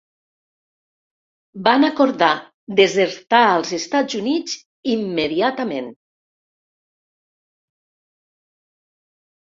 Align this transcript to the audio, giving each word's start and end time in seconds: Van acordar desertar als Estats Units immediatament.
Van 1.67 1.85
acordar 1.89 2.29
desertar 2.81 3.43
als 3.51 3.75
Estats 3.79 4.19
Units 4.23 4.57
immediatament. 4.97 5.93